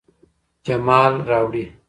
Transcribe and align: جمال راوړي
جمال 0.65 1.13
راوړي 1.29 1.65